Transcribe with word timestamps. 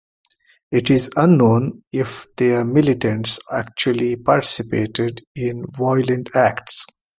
It 0.71 0.89
is 0.89 1.11
unknown 1.15 1.83
if 1.91 2.25
their 2.39 2.65
militants 2.65 3.37
actually 3.53 4.15
participated 4.15 5.21
in 5.35 5.63
violent 5.77 6.35
acts. 6.35 6.87